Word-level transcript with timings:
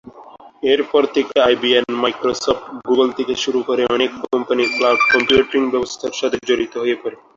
এর 0.63 0.81
পর 0.91 1.03
থেকে 1.15 1.35
আইবিএম, 1.47 1.85
মাইক্রোসফট, 2.03 2.57
গুগল 2.87 3.07
থেকে 3.17 3.33
শুরু 3.43 3.59
করে 3.67 3.83
অনেক 3.95 4.11
কোম্পানি 4.25 4.63
ক্লাউড 4.75 5.01
কম্পিউটিং 5.11 5.61
ব্যবসার 5.73 6.13
সাথে 6.19 6.37
জড়িত 6.47 6.73
হয়ে 6.83 6.97
পড়ে। 7.01 7.17